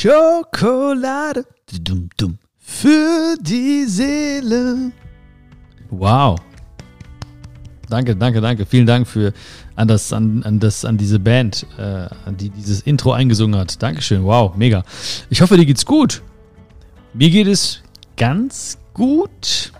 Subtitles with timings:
[0.00, 1.44] Schokolade
[2.56, 4.92] für die Seele.
[5.90, 6.38] Wow.
[7.88, 8.64] Danke, danke, danke.
[8.64, 9.32] Vielen Dank für
[9.74, 13.82] an das, an, an das, an diese Band, äh, die dieses Intro eingesungen hat.
[13.82, 14.22] Dankeschön.
[14.22, 14.84] Wow, mega.
[15.30, 16.22] Ich hoffe, dir geht's gut.
[17.12, 17.82] Mir geht es
[18.16, 19.72] ganz gut.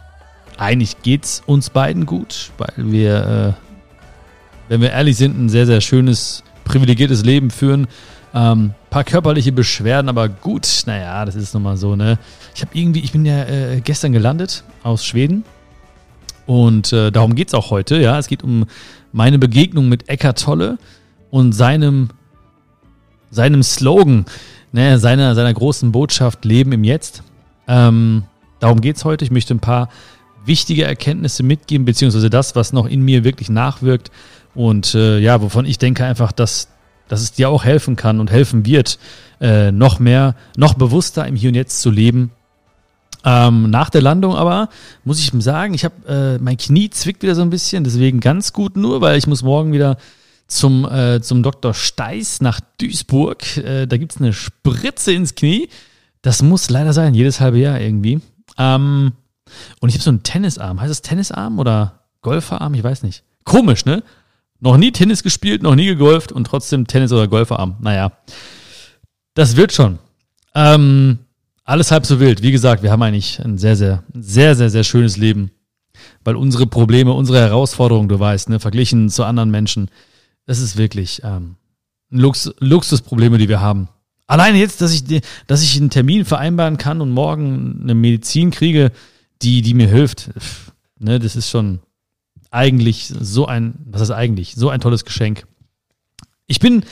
[0.56, 5.80] Eigentlich geht's uns beiden gut, weil wir, äh, wenn wir ehrlich sind, ein sehr, sehr
[5.80, 7.86] schönes, privilegiertes Leben führen.
[8.34, 12.18] Ähm, paar körperliche Beschwerden, aber gut, naja, das ist nun mal so, ne?
[12.54, 15.44] Ich habe irgendwie, ich bin ja äh, gestern gelandet aus Schweden
[16.46, 18.18] und äh, darum geht es auch heute, ja.
[18.18, 18.66] Es geht um
[19.12, 20.78] meine Begegnung mit Eckart Tolle
[21.30, 22.10] und seinem,
[23.30, 24.26] seinem Slogan,
[24.72, 27.22] ne, seiner, seiner großen Botschaft Leben im Jetzt.
[27.66, 28.24] Ähm,
[28.60, 29.24] darum geht es heute.
[29.24, 29.88] Ich möchte ein paar
[30.44, 34.10] wichtige Erkenntnisse mitgeben, beziehungsweise das, was noch in mir wirklich nachwirkt.
[34.54, 36.68] Und äh, ja, wovon ich denke einfach, dass,
[37.08, 38.98] dass es dir auch helfen kann und helfen wird,
[39.40, 42.30] äh, noch mehr, noch bewusster im Hier und Jetzt zu leben
[43.24, 44.68] ähm, nach der Landung aber
[45.04, 48.52] muss ich sagen, ich habe äh, mein Knie zwickt wieder so ein bisschen, deswegen ganz
[48.52, 49.98] gut nur, weil ich muss morgen wieder
[50.46, 51.74] zum, äh, zum Dr.
[51.74, 53.56] Steiß nach Duisburg.
[53.58, 55.68] Äh, da gibt's eine Spritze ins Knie.
[56.22, 58.20] Das muss leider sein, jedes halbe Jahr irgendwie.
[58.56, 59.12] Ähm,
[59.80, 60.80] und ich habe so einen Tennisarm.
[60.80, 62.72] Heißt das Tennisarm oder Golferarm?
[62.74, 63.24] Ich weiß nicht.
[63.44, 64.02] Komisch, ne?
[64.60, 67.76] Noch nie Tennis gespielt, noch nie gegolft und trotzdem Tennis- oder Golferarm.
[67.80, 68.12] Naja,
[69.34, 69.98] das wird schon.
[70.54, 71.18] Ähm,
[71.64, 72.42] alles halb so wild.
[72.42, 75.50] Wie gesagt, wir haben eigentlich ein sehr, sehr, sehr, sehr, sehr schönes Leben.
[76.24, 79.90] Weil unsere Probleme, unsere Herausforderungen, du weißt, ne, verglichen zu anderen Menschen,
[80.46, 81.56] das ist wirklich ähm,
[82.10, 83.88] Lux Luxusprobleme, die wir haben.
[84.26, 88.92] Alleine jetzt, dass ich, dass ich einen Termin vereinbaren kann und morgen eine Medizin kriege,
[89.42, 90.30] die, die mir hilft,
[90.98, 91.80] ne, das ist schon
[92.50, 95.46] eigentlich so ein, was ist eigentlich, so ein tolles Geschenk.
[96.46, 96.84] Ich bin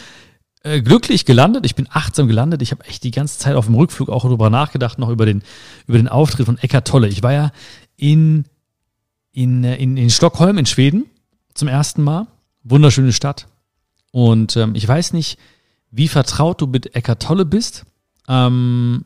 [0.62, 1.64] äh, glücklich gelandet.
[1.64, 2.60] Ich bin achtsam gelandet.
[2.60, 5.42] Ich habe echt die ganze Zeit auf dem Rückflug auch darüber nachgedacht, noch über den,
[5.86, 7.08] über den Auftritt von Eckart Tolle.
[7.08, 7.52] Ich war ja
[7.96, 8.44] in,
[9.32, 11.06] in, äh, in, in Stockholm in Schweden
[11.54, 12.26] zum ersten Mal.
[12.64, 13.46] Wunderschöne Stadt.
[14.10, 15.38] Und ähm, ich weiß nicht,
[15.90, 17.84] wie vertraut du mit Eckart Tolle bist.
[18.28, 19.04] Ähm,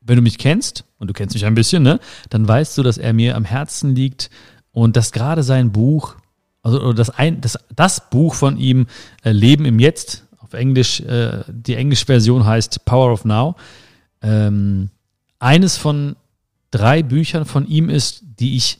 [0.00, 2.96] wenn du mich kennst, und du kennst mich ein bisschen, ne, dann weißt du, dass
[2.96, 4.30] er mir am Herzen liegt
[4.72, 6.16] und dass gerade sein Buch,
[6.62, 8.86] also das, ein, das, das Buch von ihm,
[9.22, 13.56] äh, Leben im Jetzt, auf Englisch, äh, die englische Version heißt Power of Now.
[14.22, 14.90] Ähm,
[15.38, 16.16] eines von
[16.70, 18.78] drei Büchern von ihm ist, die ich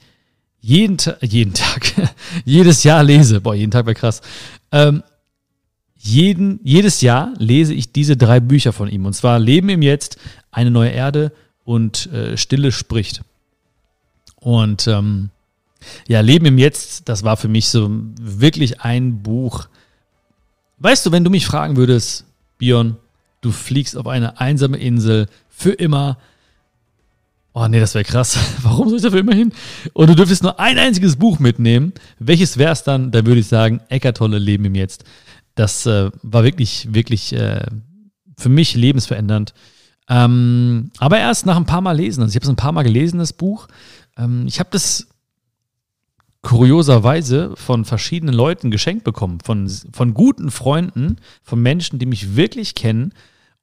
[0.61, 1.93] jeden, Ta jeden Tag,
[2.45, 3.41] jedes Jahr lese.
[3.41, 4.21] Boah, jeden Tag wäre krass.
[4.73, 5.03] Ähm,
[5.97, 9.07] jeden, jedes Jahr lese ich diese drei Bücher von ihm.
[9.07, 10.17] Und zwar Leben im Jetzt,
[10.51, 11.33] Eine neue Erde
[11.65, 13.23] und äh, Stille spricht.
[14.37, 15.31] Und ähm,
[16.09, 17.89] ja, Leben im Jetzt, das war für mich so
[18.21, 19.69] wirklich ein Buch,
[20.81, 22.25] Weißt du, wenn du mich fragen würdest,
[22.57, 22.97] Bion,
[23.43, 26.17] du fliegst auf eine einsame Insel für immer.
[27.53, 28.39] Oh nee, das wäre krass.
[28.63, 29.53] Warum soll ich da für immer hin?
[29.93, 31.93] Und du dürftest nur ein einziges Buch mitnehmen.
[32.19, 33.11] Welches wäre es dann?
[33.11, 35.05] Da würde ich sagen, Eckart Tolle Leben im Jetzt.
[35.55, 37.67] Das äh, war wirklich, wirklich äh,
[38.39, 39.53] für mich lebensverändernd.
[40.09, 42.23] Ähm, aber erst nach ein paar Mal lesen.
[42.23, 43.69] Also ich habe es ein paar Mal gelesen, das Buch.
[44.17, 45.09] Ähm, ich habe das
[46.43, 52.75] kurioserweise von verschiedenen Leuten geschenkt bekommen, von, von guten Freunden, von Menschen, die mich wirklich
[52.75, 53.13] kennen.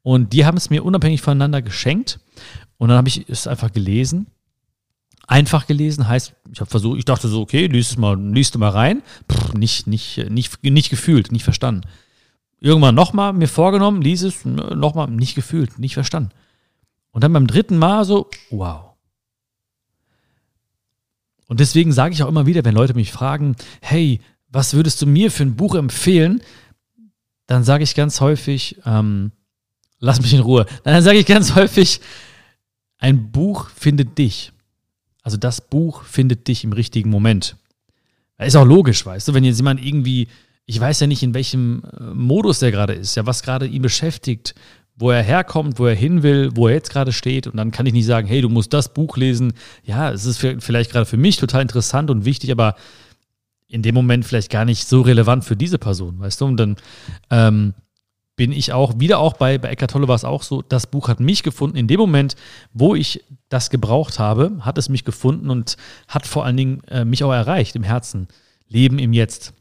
[0.03, 2.19] Und die haben es mir unabhängig voneinander geschenkt.
[2.77, 4.27] Und dann habe ich es einfach gelesen.
[5.25, 8.59] Einfach gelesen heißt, ich habe versucht, ich dachte so, okay, liest es mal, liest du
[8.59, 9.01] mal rein.
[9.29, 11.81] Pff, nicht, nicht, nicht, nicht gefühlt, nicht verstanden.
[12.59, 16.29] Irgendwann nochmal mir vorgenommen, lies es, nochmal nicht gefühlt, nicht verstanden.
[17.11, 18.86] Und dann beim dritten Mal so, wow
[21.47, 24.19] und deswegen sage ich auch immer wieder, wenn Leute mich fragen, hey,
[24.49, 26.41] was würdest du mir für ein Buch empfehlen?
[27.47, 29.31] Dann sage ich ganz häufig, ähm,
[29.99, 30.65] lass mich in Ruhe.
[30.83, 32.01] Dann sage ich ganz häufig,
[32.99, 34.51] ein Buch findet dich.
[35.21, 37.57] Also das Buch findet dich im richtigen Moment.
[38.37, 40.27] Ist auch logisch, weißt du, wenn jetzt jemand irgendwie,
[40.65, 43.81] ich weiß ja nicht, in welchem äh, Modus der gerade ist, ja, was gerade ihn
[43.81, 44.53] beschäftigt,
[44.97, 47.47] wo er herkommt, wo er hin will, wo er jetzt gerade steht.
[47.47, 49.53] Und dann kann ich nicht sagen, hey, du musst das Buch lesen.
[49.83, 52.75] Ja, es ist vielleicht gerade für mich total interessant und wichtig, aber
[53.67, 56.45] in dem Moment vielleicht gar nicht so relevant für diese Person, weißt du?
[56.45, 56.75] Und dann
[57.29, 57.73] ähm,
[58.35, 61.09] bin ich auch, wieder auch bei, bei Eckart Tolle war es auch so, das Buch
[61.09, 61.77] hat mich gefunden.
[61.77, 62.35] In dem Moment,
[62.73, 65.77] wo ich das gebraucht habe, hat es mich gefunden und
[66.07, 68.27] hat vor allen Dingen äh, mich auch erreicht im Herzen.
[68.67, 69.53] Leben im Jetzt.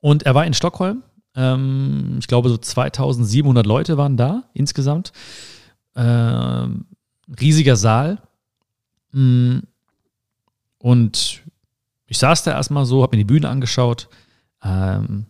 [0.00, 1.02] Und er war in Stockholm
[1.34, 5.12] ähm, ich glaube, so 2700 Leute waren da insgesamt.
[5.94, 6.86] Ähm,
[7.40, 8.18] riesiger Saal.
[9.12, 9.58] Mm.
[10.78, 11.42] Und
[12.06, 14.08] ich saß da erstmal so, habe mir die Bühne angeschaut.
[14.62, 15.26] Ähm,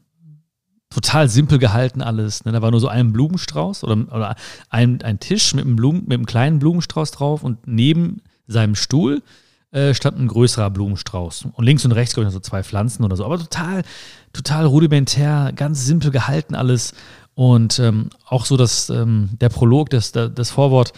[0.90, 2.44] total simpel gehalten alles.
[2.44, 2.52] Ne?
[2.52, 4.36] Da war nur so ein Blumenstrauß oder, oder
[4.68, 9.22] ein, ein Tisch mit einem, Blumen, mit einem kleinen Blumenstrauß drauf und neben seinem Stuhl
[9.72, 11.46] äh, stand ein größerer Blumenstrauß.
[11.52, 13.24] Und links und rechts, glaube ich, noch so zwei Pflanzen oder so.
[13.24, 13.82] Aber total,
[14.32, 16.92] total rudimentär, ganz simpel gehalten alles.
[17.34, 20.92] Und ähm, auch so, dass ähm, der Prolog, das, das Vorwort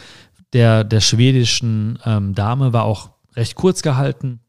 [0.52, 4.40] der, der schwedischen ähm, Dame war auch recht kurz gehalten.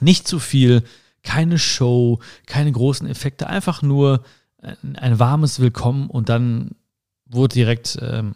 [0.00, 0.82] Nicht zu viel,
[1.22, 4.24] keine Show, keine großen Effekte, einfach nur
[4.60, 6.72] ein, ein warmes Willkommen und dann
[7.26, 8.34] wurde direkt, ähm,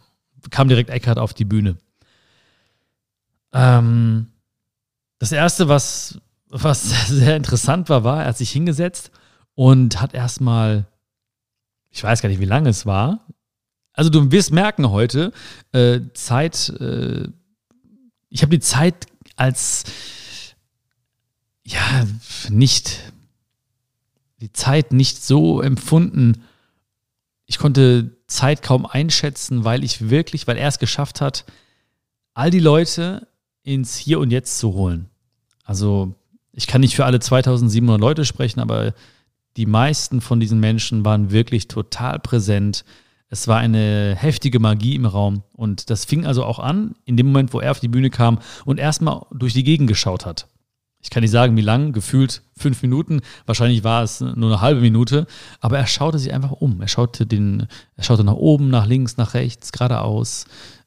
[0.50, 1.76] kam direkt Eckhart auf die Bühne.
[3.52, 4.28] Ähm,
[5.18, 6.18] das erste, was,
[6.48, 9.10] was sehr interessant war, war, er hat sich hingesetzt
[9.54, 10.86] und hat erstmal,
[11.90, 13.26] ich weiß gar nicht, wie lange es war.
[13.92, 15.32] Also du wirst merken heute,
[15.72, 17.28] äh, Zeit, äh,
[18.28, 19.06] ich habe die Zeit
[19.36, 19.84] als
[21.64, 22.06] ja
[22.48, 23.12] nicht
[24.40, 26.44] die Zeit nicht so empfunden.
[27.46, 31.44] Ich konnte Zeit kaum einschätzen, weil ich wirklich, weil er es geschafft hat,
[32.34, 33.26] all die Leute
[33.68, 35.10] ins Hier und Jetzt zu holen.
[35.62, 36.14] Also
[36.52, 38.94] ich kann nicht für alle 2700 Leute sprechen, aber
[39.56, 42.84] die meisten von diesen Menschen waren wirklich total präsent.
[43.28, 47.26] Es war eine heftige Magie im Raum und das fing also auch an, in dem
[47.26, 50.48] Moment, wo er auf die Bühne kam und erstmal durch die Gegend geschaut hat.
[51.00, 53.20] Ich kann nicht sagen, wie lang, gefühlt fünf Minuten.
[53.46, 55.28] Wahrscheinlich war es nur eine halbe Minute.
[55.60, 56.80] Aber er schaute sich einfach um.
[56.80, 60.46] Er schaute, den, er schaute nach oben, nach links, nach rechts, geradeaus,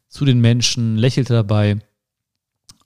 [0.09, 1.77] zu den Menschen, lächelte dabei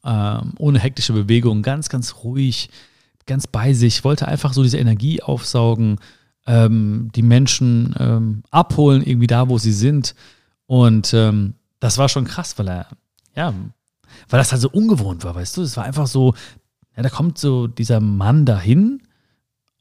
[0.05, 2.69] ähm, ohne hektische Bewegung, ganz, ganz ruhig,
[3.25, 5.97] ganz bei sich, wollte einfach so diese Energie aufsaugen,
[6.45, 10.15] ähm, die Menschen ähm, abholen, irgendwie da, wo sie sind.
[10.67, 12.87] Und ähm, das war schon krass, weil er,
[13.35, 13.53] ja,
[14.29, 15.61] weil das halt so ungewohnt war, weißt du?
[15.61, 16.35] Es war einfach so,
[16.95, 19.01] ja, da kommt so dieser Mann dahin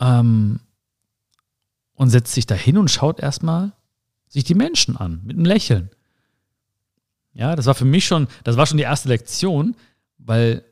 [0.00, 0.61] ähm,
[1.94, 3.73] und setzt sich dahin und schaut erstmal
[4.29, 5.91] sich die Menschen an mit einem Lächeln.
[7.35, 9.76] Ja, das war für mich schon, das war schon die erste Lektion,
[10.19, 10.64] weil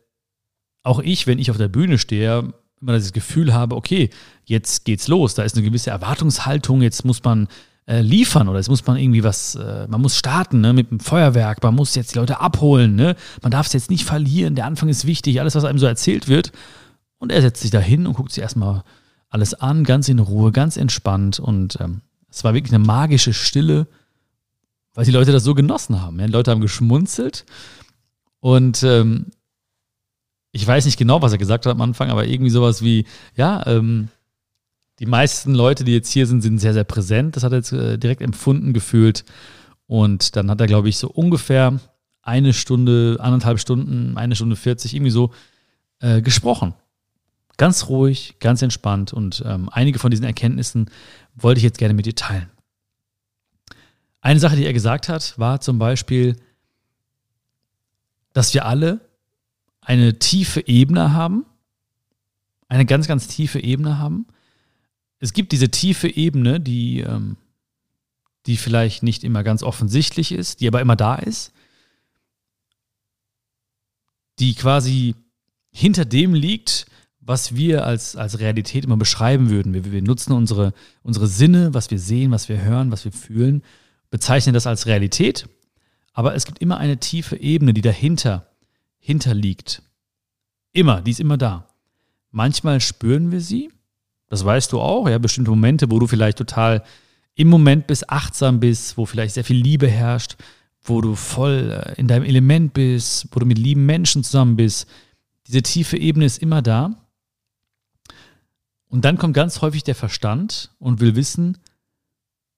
[0.82, 4.10] auch ich, wenn ich auf der Bühne stehe, immer das Gefühl habe, okay,
[4.44, 7.48] jetzt geht's los, da ist eine gewisse Erwartungshaltung, jetzt muss man
[7.86, 11.00] äh, liefern oder jetzt muss man irgendwie was, äh, man muss starten ne, mit dem
[11.00, 13.16] Feuerwerk, man muss jetzt die Leute abholen, ne?
[13.40, 16.28] man darf es jetzt nicht verlieren, der Anfang ist wichtig, alles, was einem so erzählt
[16.28, 16.52] wird.
[17.18, 18.82] Und er setzt sich da hin und guckt sich erstmal
[19.30, 23.86] alles an, ganz in Ruhe, ganz entspannt und ähm, es war wirklich eine magische Stille,
[24.94, 26.18] weil die Leute das so genossen haben.
[26.18, 26.26] Ja?
[26.26, 27.44] Die Leute haben geschmunzelt
[28.42, 29.26] und ähm,
[30.50, 33.06] ich weiß nicht genau, was er gesagt hat am Anfang, aber irgendwie sowas wie,
[33.36, 34.08] ja, ähm,
[34.98, 37.36] die meisten Leute, die jetzt hier sind, sind sehr, sehr präsent.
[37.36, 39.24] Das hat er jetzt äh, direkt empfunden, gefühlt.
[39.86, 41.78] Und dann hat er, glaube ich, so ungefähr
[42.20, 45.32] eine Stunde, anderthalb Stunden, eine Stunde 40, irgendwie so
[46.00, 46.74] äh, gesprochen.
[47.58, 49.12] Ganz ruhig, ganz entspannt.
[49.12, 50.90] Und ähm, einige von diesen Erkenntnissen
[51.36, 52.50] wollte ich jetzt gerne mit dir teilen.
[54.20, 56.36] Eine Sache, die er gesagt hat, war zum Beispiel,
[58.32, 59.00] dass wir alle
[59.81, 61.44] eine tiefe Ebene haben,
[62.69, 64.26] eine ganz, ganz tiefe Ebene haben.
[65.19, 67.37] Es gibt diese tiefe Ebene, die, ähm,
[68.46, 71.52] die vielleicht nicht immer ganz offensichtlich ist, die aber immer da ist,
[74.38, 75.14] die quasi
[75.70, 76.87] hinter dem liegt,
[77.20, 79.75] was wir als, als Realität immer beschreiben würden.
[79.75, 83.62] Wir, wir nutzen unsere, unsere Sinne, was wir sehen, was wir hören, was wir fühlen,
[84.11, 85.49] bezeichnen das als Realität,
[86.12, 88.47] aber es gibt immer eine tiefe Ebene, die dahinter
[88.99, 89.83] hinterliegt.
[90.73, 91.69] Immer, die ist immer da.
[92.31, 93.71] Manchmal spüren wir sie,
[94.28, 96.83] das weißt du auch, ja, bestimmte Momente, wo du vielleicht total
[97.35, 100.37] im Moment bist, achtsam bist, wo vielleicht sehr viel Liebe herrscht,
[100.83, 104.88] wo du voll äh, in deinem Element bist, wo du mit lieben Menschen zusammen bist.
[105.47, 106.95] Diese tiefe Ebene ist immer da.
[108.88, 111.59] Und dann kommt ganz häufig der Verstand und will wissen,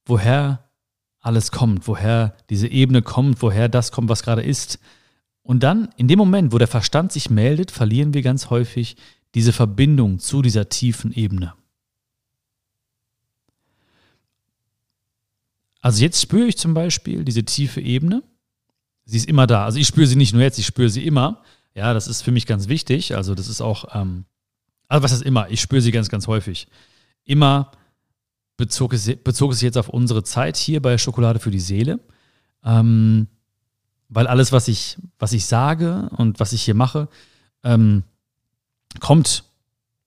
[0.05, 0.64] woher
[1.25, 4.79] alles kommt, woher diese Ebene kommt, woher das kommt, was gerade ist.
[5.43, 8.97] Und dann, in dem Moment, wo der Verstand sich meldet, verlieren wir ganz häufig
[9.35, 11.55] diese Verbindung zu dieser tiefen Ebene.
[15.81, 18.23] Also jetzt spüre ich zum Beispiel diese tiefe Ebene.
[19.05, 19.65] Sie ist immer da.
[19.65, 21.43] Also ich spüre sie nicht nur jetzt, ich spüre sie immer.
[21.75, 23.15] Ja, das ist für mich ganz wichtig.
[23.15, 24.25] Also das ist auch, ähm,
[24.89, 25.51] also was ist immer?
[25.51, 26.69] Ich spüre sie ganz, ganz häufig.
[27.25, 27.71] Immer
[28.57, 32.01] bezog es, bezog es jetzt auf unsere Zeit hier bei Schokolade für die Seele.
[32.65, 33.29] Ähm,
[34.09, 37.09] weil alles, was ich, was ich sage und was ich hier mache,
[37.63, 38.05] ähm,
[39.01, 39.45] kommt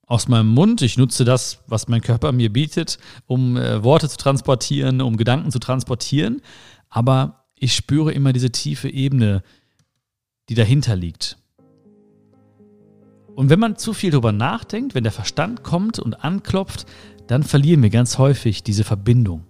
[0.06, 0.80] aus meinem Mund.
[0.80, 5.50] Ich nutze das, was mein Körper mir bietet, um äh, Worte zu transportieren, um Gedanken
[5.50, 6.40] zu transportieren.
[6.88, 9.42] Aber ich spüre immer diese tiefe Ebene,
[10.48, 11.36] die dahinter liegt.
[13.34, 16.86] Und wenn man zu viel darüber nachdenkt, wenn der Verstand kommt und anklopft,
[17.28, 19.44] dann verlieren wir ganz häufig diese Verbindung.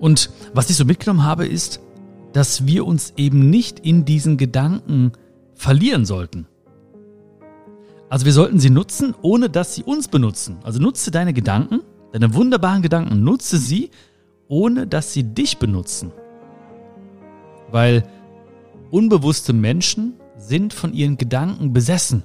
[0.00, 1.80] Und was ich so mitgenommen habe, ist,
[2.32, 5.12] dass wir uns eben nicht in diesen Gedanken
[5.54, 6.46] verlieren sollten.
[8.08, 10.58] Also wir sollten sie nutzen, ohne dass sie uns benutzen.
[10.62, 11.80] Also nutze deine Gedanken,
[12.12, 13.90] deine wunderbaren Gedanken, nutze sie,
[14.48, 16.12] ohne dass sie dich benutzen.
[17.72, 18.04] Weil
[18.90, 22.22] unbewusste Menschen sind von ihren Gedanken besessen.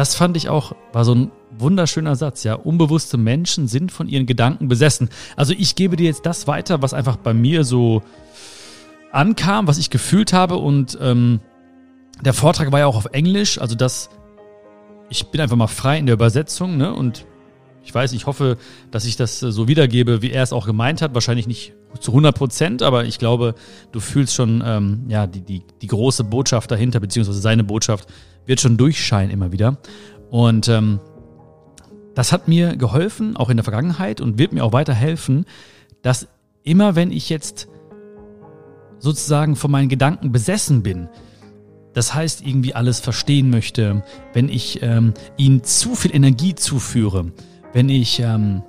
[0.00, 2.54] Das fand ich auch, war so ein wunderschöner Satz, ja.
[2.54, 5.10] Unbewusste Menschen sind von ihren Gedanken besessen.
[5.36, 8.02] Also ich gebe dir jetzt das weiter, was einfach bei mir so
[9.12, 11.40] ankam, was ich gefühlt habe und ähm,
[12.24, 14.08] der Vortrag war ja auch auf Englisch, also das,
[15.10, 16.94] ich bin einfach mal frei in der Übersetzung, ne?
[16.94, 17.26] Und
[17.84, 18.56] ich weiß, ich hoffe,
[18.90, 21.12] dass ich das so wiedergebe, wie er es auch gemeint hat.
[21.12, 23.54] Wahrscheinlich nicht zu 100 Prozent, aber ich glaube,
[23.92, 28.08] du fühlst schon ähm, ja, die, die, die große Botschaft dahinter, beziehungsweise seine Botschaft
[28.50, 29.78] wird schon durchscheinen immer wieder.
[30.28, 30.98] Und ähm,
[32.16, 35.46] das hat mir geholfen, auch in der Vergangenheit und wird mir auch weiterhelfen,
[36.02, 36.26] dass
[36.64, 37.68] immer wenn ich jetzt
[38.98, 41.08] sozusagen von meinen Gedanken besessen bin,
[41.94, 44.02] das heißt irgendwie alles verstehen möchte,
[44.32, 47.32] wenn ich ähm, ihnen zu viel Energie zuführe,
[47.72, 48.64] wenn ich, ähm,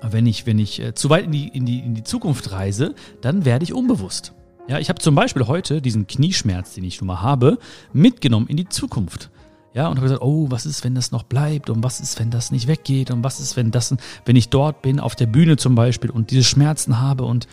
[0.00, 2.94] wenn ich, wenn ich äh, zu weit in die, in, die, in die Zukunft reise,
[3.20, 4.32] dann werde ich unbewusst.
[4.70, 7.58] Ja, ich habe zum Beispiel heute diesen Knieschmerz, den ich schon mal habe,
[7.92, 9.28] mitgenommen in die Zukunft.
[9.74, 12.30] Ja, und habe gesagt, oh, was ist, wenn das noch bleibt und was ist, wenn
[12.30, 13.96] das nicht weggeht und was ist, wenn das,
[14.26, 17.48] wenn ich dort bin, auf der Bühne zum Beispiel und diese Schmerzen habe und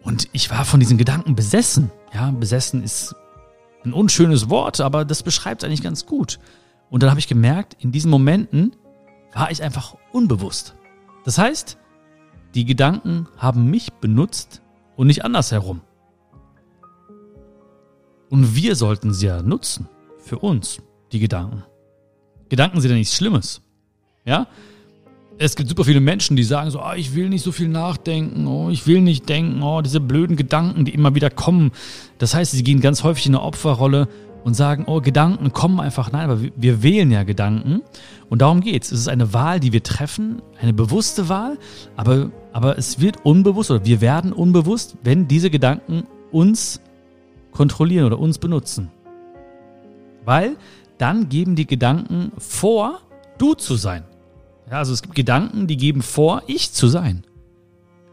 [0.00, 1.90] und ich war von diesen Gedanken besessen.
[2.14, 3.14] Ja, besessen ist
[3.84, 6.38] ein unschönes Wort, aber das beschreibt es eigentlich ganz gut.
[6.88, 8.74] Und dann habe ich gemerkt, in diesen Momenten
[9.34, 10.76] war ich einfach unbewusst.
[11.26, 11.76] Das heißt,
[12.54, 14.62] die Gedanken haben mich benutzt
[14.98, 15.80] und nicht andersherum.
[18.30, 19.88] Und wir sollten sie ja nutzen
[20.18, 21.62] für uns, die Gedanken.
[22.48, 23.62] Gedanken sind ja nichts Schlimmes.
[24.26, 24.48] Ja?
[25.38, 28.48] Es gibt super viele Menschen, die sagen so, oh, ich will nicht so viel nachdenken,
[28.48, 31.70] oh, ich will nicht denken, oh, diese blöden Gedanken, die immer wieder kommen.
[32.18, 34.08] Das heißt, sie gehen ganz häufig in eine Opferrolle
[34.44, 36.12] und sagen, oh, Gedanken kommen einfach.
[36.12, 37.82] Nein, aber wir wählen ja Gedanken.
[38.28, 38.92] Und darum geht's.
[38.92, 41.58] Es ist eine Wahl, die wir treffen, eine bewusste Wahl,
[41.96, 46.80] aber, aber es wird unbewusst oder wir werden unbewusst, wenn diese Gedanken uns
[47.52, 48.90] kontrollieren oder uns benutzen.
[50.24, 50.56] Weil
[50.98, 53.00] dann geben die Gedanken vor,
[53.38, 54.04] du zu sein.
[54.70, 57.24] Ja, also es gibt Gedanken, die geben vor, ich zu sein.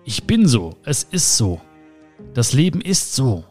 [0.05, 1.59] Ich bin so, es ist so.
[2.33, 3.43] Das Leben ist so.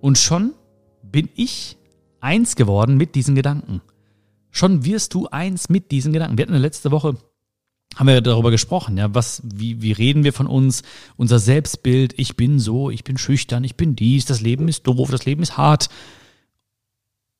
[0.00, 0.54] Und schon
[1.02, 1.76] bin ich
[2.20, 3.82] eins geworden mit diesen Gedanken.
[4.50, 6.36] Schon wirst du eins mit diesen Gedanken.
[6.38, 7.16] Wir hatten letzte Woche
[7.96, 10.82] haben wir darüber gesprochen, ja, was, wie, wie reden wir von uns,
[11.16, 15.10] unser Selbstbild, ich bin so, ich bin schüchtern, ich bin dies, das Leben ist doof,
[15.10, 15.88] das Leben ist hart.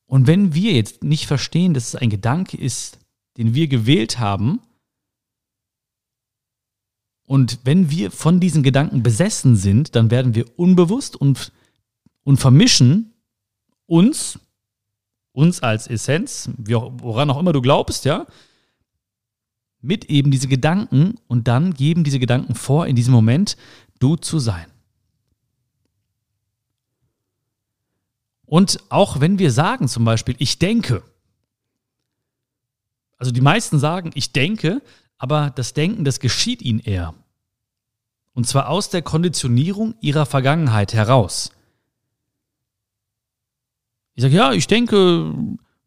[0.05, 2.99] Und wenn wir jetzt nicht verstehen, dass es ein Gedanke ist,
[3.37, 4.59] den wir gewählt haben,
[7.25, 11.53] und wenn wir von diesen Gedanken besessen sind, dann werden wir unbewusst und
[12.23, 13.13] und vermischen
[13.85, 14.39] uns,
[15.31, 18.25] uns als Essenz, woran auch immer du glaubst, ja,
[19.81, 23.57] mit eben diese Gedanken und dann geben diese Gedanken vor, in diesem Moment
[23.99, 24.67] du zu sein.
[28.45, 31.03] Und auch wenn wir sagen zum Beispiel, ich denke,
[33.17, 34.81] also die meisten sagen, ich denke,
[35.17, 37.13] aber das Denken, das geschieht ihnen eher.
[38.33, 41.51] Und zwar aus der Konditionierung ihrer Vergangenheit heraus.
[44.15, 45.33] Ich sage, ja, ich denke,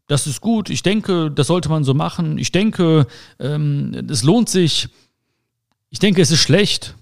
[0.06, 3.06] das ist gut, ich denke, das sollte man so machen, ich denke,
[3.38, 4.88] ähm, es lohnt sich,
[5.90, 6.94] ich denke, es ist schlecht.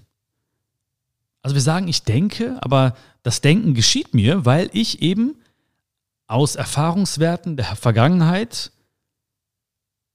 [1.41, 5.35] Also wir sagen, ich denke, aber das Denken geschieht mir, weil ich eben
[6.27, 8.71] aus Erfahrungswerten der Vergangenheit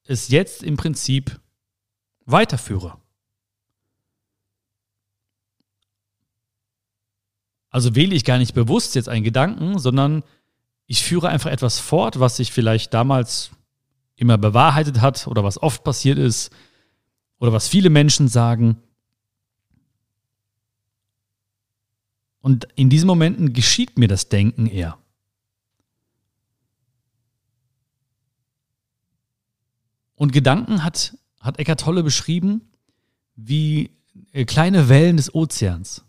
[0.04, 1.38] es jetzt im Prinzip
[2.24, 2.96] weiterführe.
[7.70, 10.22] Also wähle ich gar nicht bewusst jetzt einen Gedanken, sondern
[10.88, 13.50] ich führe einfach etwas fort, was sich vielleicht damals
[14.16, 16.50] immer bewahrheitet hat oder was oft passiert ist
[17.38, 18.78] oder was viele Menschen sagen.
[22.40, 24.98] Und in diesen Momenten geschieht mir das Denken eher.
[30.14, 32.62] Und Gedanken hat, hat Eckart Tolle beschrieben
[33.36, 33.90] wie
[34.32, 36.02] äh, kleine Wellen des Ozeans.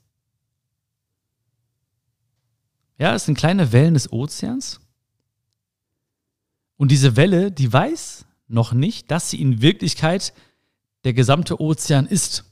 [2.99, 4.81] Ja, es sind kleine Wellen des Ozeans.
[6.75, 10.33] Und diese Welle, die weiß noch nicht, dass sie in Wirklichkeit
[11.05, 12.43] der gesamte Ozean ist.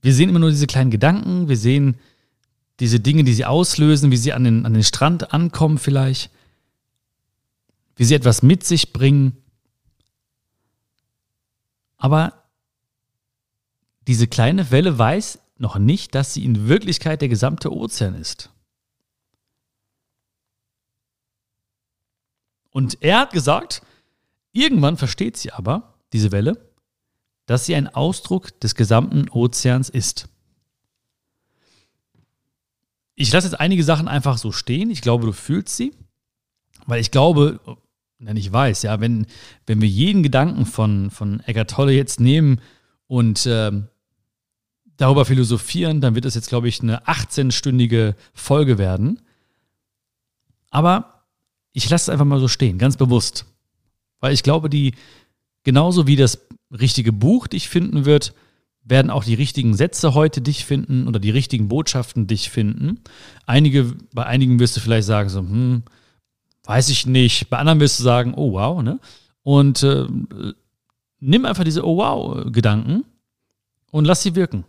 [0.00, 1.98] Wir sehen immer nur diese kleinen Gedanken, wir sehen
[2.78, 6.30] diese Dinge, die sie auslösen, wie sie an den, an den Strand ankommen vielleicht,
[7.96, 9.36] wie sie etwas mit sich bringen.
[11.98, 12.48] Aber
[14.06, 18.50] diese kleine Welle weiß noch nicht, dass sie in Wirklichkeit der gesamte Ozean ist.
[22.70, 23.82] Und er hat gesagt,
[24.52, 26.70] irgendwann versteht sie aber, diese Welle,
[27.46, 30.28] dass sie ein Ausdruck des gesamten Ozeans ist.
[33.14, 34.90] Ich lasse jetzt einige Sachen einfach so stehen.
[34.90, 35.92] Ich glaube, du fühlst sie,
[36.86, 37.60] weil ich glaube,
[38.18, 39.26] wenn ich weiß, ja, wenn,
[39.66, 42.60] wenn wir jeden Gedanken von, von Eckart Tolle jetzt nehmen
[43.08, 43.72] und äh,
[45.00, 49.20] darüber philosophieren, dann wird es jetzt, glaube ich, eine 18-stündige Folge werden.
[50.70, 51.24] Aber
[51.72, 53.46] ich lasse es einfach mal so stehen, ganz bewusst.
[54.20, 54.94] Weil ich glaube, die,
[55.62, 58.34] genauso wie das richtige Buch dich finden wird,
[58.82, 63.00] werden auch die richtigen Sätze heute dich finden oder die richtigen Botschaften dich finden.
[63.46, 65.82] Einige, bei einigen wirst du vielleicht sagen, so, hm,
[66.64, 67.48] weiß ich nicht.
[67.50, 69.00] Bei anderen wirst du sagen, oh wow, ne?
[69.42, 70.06] Und äh,
[71.20, 73.04] nimm einfach diese Oh wow-Gedanken
[73.90, 74.64] und lass sie wirken.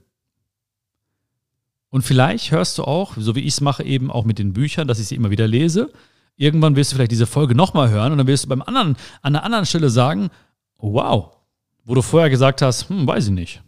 [1.92, 4.88] Und vielleicht hörst du auch, so wie ich es mache, eben auch mit den Büchern,
[4.88, 5.92] dass ich sie immer wieder lese.
[6.38, 9.36] Irgendwann wirst du vielleicht diese Folge nochmal hören und dann wirst du beim anderen, an
[9.36, 10.30] einer anderen Stelle sagen,
[10.78, 11.36] wow,
[11.84, 13.62] wo du vorher gesagt hast, hm, weiß ich nicht.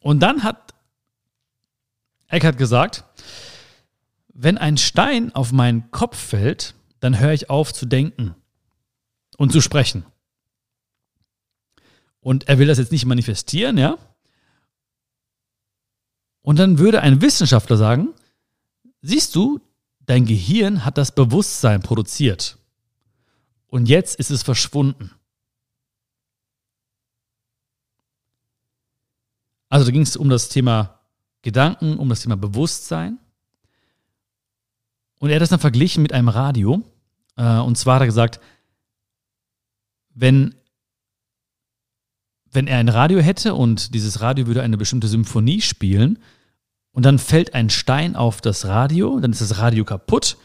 [0.00, 0.74] Und dann hat
[2.28, 3.04] Eckhart gesagt,
[4.28, 8.34] wenn ein Stein auf meinen Kopf fällt, dann höre ich auf zu denken
[9.36, 10.06] und zu sprechen.
[12.22, 13.98] Und er will das jetzt nicht manifestieren, ja?
[16.40, 18.14] Und dann würde ein Wissenschaftler sagen,
[19.02, 19.60] siehst du,
[20.00, 22.58] dein Gehirn hat das Bewusstsein produziert.
[23.66, 25.10] Und jetzt ist es verschwunden.
[29.68, 31.00] Also da ging es um das Thema
[31.42, 33.18] Gedanken, um das Thema Bewusstsein.
[35.18, 36.82] Und er hat das dann verglichen mit einem Radio.
[37.36, 38.40] Äh, und zwar hat er gesagt,
[40.14, 40.54] wenn
[42.52, 46.18] wenn er ein Radio hätte und dieses Radio würde eine bestimmte Symphonie spielen
[46.92, 50.36] und dann fällt ein Stein auf das Radio, dann ist das Radio kaputt.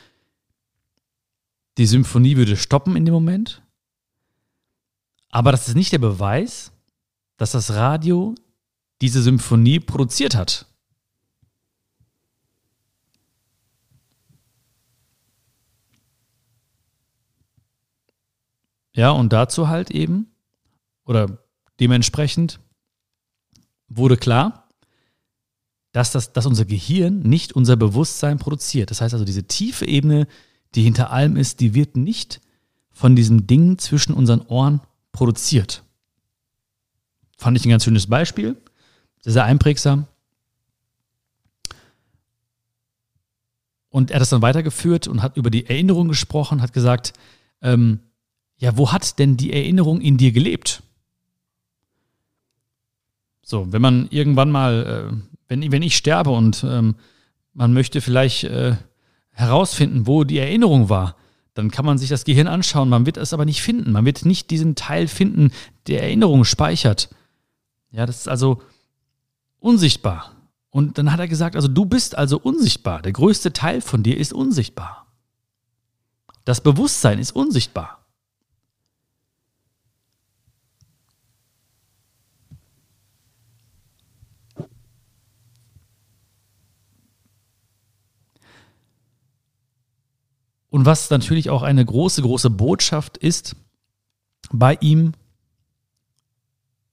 [1.78, 3.62] Die Symphonie würde stoppen in dem Moment.
[5.30, 6.72] Aber das ist nicht der Beweis,
[7.36, 8.34] dass das Radio
[9.02, 10.66] diese Symphonie produziert hat.
[18.94, 20.32] Ja, und dazu halt eben,
[21.06, 21.38] oder
[21.80, 22.60] Dementsprechend
[23.88, 24.68] wurde klar,
[25.92, 28.92] dass, das, dass unser Gehirn nicht unser Bewusstsein produziert.
[28.92, 30.28] Das heißt also, diese tiefe Ebene,
[30.76, 32.42] die hinter allem ist, die wird nicht
[32.92, 35.84] von diesem Ding zwischen unseren Ohren produziert.
[37.38, 38.58] Fand ich ein ganz schönes Beispiel,
[39.22, 40.08] sehr, sehr einprägsam.
[43.90, 47.14] Und er hat das dann weitergeführt und hat über die Erinnerung gesprochen, hat gesagt,
[47.62, 48.00] ähm,
[48.58, 50.84] ja, wo hat denn die Erinnerung in dir gelebt?
[53.50, 56.96] So, wenn man irgendwann mal, äh, wenn, wenn ich sterbe und ähm,
[57.54, 58.76] man möchte vielleicht äh,
[59.30, 61.16] herausfinden, wo die Erinnerung war,
[61.54, 63.94] dann kann man sich das Gehirn anschauen, man wird es aber nicht finden.
[63.94, 65.52] Man wird nicht diesen Teil finden,
[65.88, 67.08] der Erinnerung speichert.
[67.90, 68.62] Ja, das ist also
[69.60, 70.36] unsichtbar.
[70.70, 73.02] Und dann hat er gesagt, also du bist also unsichtbar.
[73.02, 75.08] Der größte Teil von dir ist unsichtbar.
[76.44, 78.07] Das Bewusstsein ist unsichtbar.
[90.70, 93.56] Und was natürlich auch eine große, große Botschaft ist
[94.52, 95.14] bei ihm,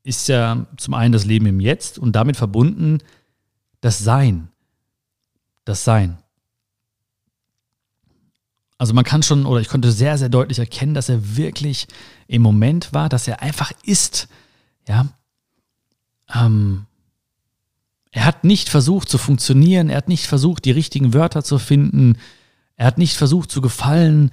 [0.03, 2.99] ist ja zum einen das Leben im Jetzt und damit verbunden
[3.81, 4.49] das Sein.
[5.65, 6.19] Das Sein.
[8.77, 11.87] Also man kann schon, oder ich konnte sehr, sehr deutlich erkennen, dass er wirklich
[12.27, 14.29] im Moment war, dass er einfach ist.
[14.87, 15.09] Ja.
[16.35, 16.87] Ähm,
[18.11, 22.19] er hat nicht versucht zu funktionieren, er hat nicht versucht, die richtigen Wörter zu finden,
[22.77, 24.31] er hat nicht versucht zu gefallen.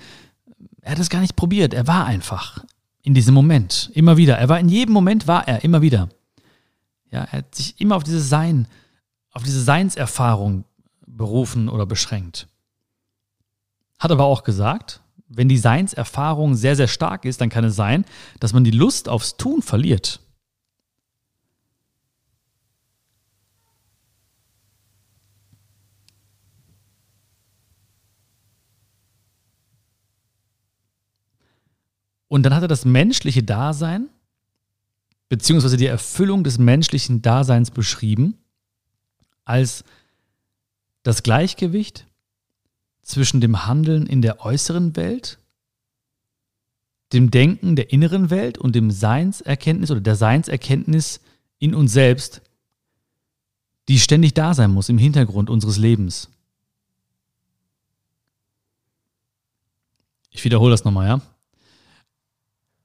[0.81, 1.73] Er hat es gar nicht probiert.
[1.73, 2.63] Er war einfach
[3.03, 3.91] in diesem Moment.
[3.93, 4.37] Immer wieder.
[4.37, 6.09] Er war in jedem Moment war er, immer wieder.
[7.11, 8.67] Ja, er hat sich immer auf dieses Sein,
[9.31, 10.65] auf diese Seinserfahrung
[11.05, 12.47] berufen oder beschränkt.
[13.99, 18.05] Hat aber auch gesagt, wenn die Seinserfahrung sehr, sehr stark ist, dann kann es sein,
[18.39, 20.19] dass man die Lust aufs Tun verliert.
[32.31, 34.07] Und dann hat er das menschliche Dasein
[35.27, 38.37] beziehungsweise die Erfüllung des menschlichen Daseins beschrieben
[39.43, 39.83] als
[41.03, 42.07] das Gleichgewicht
[43.01, 45.39] zwischen dem Handeln in der äußeren Welt,
[47.11, 51.19] dem Denken der inneren Welt und dem Seinserkenntnis oder der Seinserkenntnis
[51.59, 52.41] in uns selbst,
[53.89, 56.29] die ständig da sein muss im Hintergrund unseres Lebens.
[60.29, 61.30] Ich wiederhole das nochmal, ja.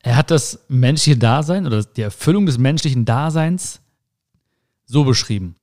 [0.06, 3.80] Er hat das menschliche Dasein oder die Erfüllung des menschlichen Daseins
[4.84, 5.56] so beschrieben.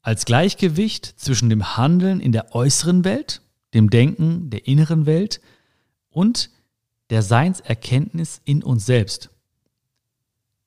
[0.00, 3.42] Als Gleichgewicht zwischen dem Handeln in der äußeren Welt,
[3.74, 5.42] dem Denken der inneren Welt
[6.08, 6.48] und
[7.10, 9.28] der Seinserkenntnis in uns selbst,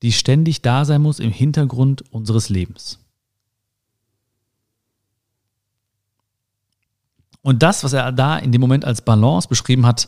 [0.03, 2.99] die ständig da sein muss im Hintergrund unseres Lebens.
[7.41, 10.07] Und das, was er da in dem Moment als Balance beschrieben hat,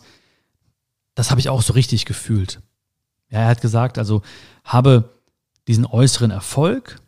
[1.15, 2.61] das habe ich auch so richtig gefühlt.
[3.29, 4.21] Ja, er hat gesagt, also
[4.63, 5.09] habe
[5.67, 6.99] diesen äußeren Erfolg,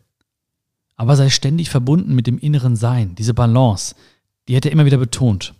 [0.96, 3.96] aber sei ständig verbunden mit dem inneren Sein, diese Balance,
[4.46, 5.54] die hat er immer wieder betont.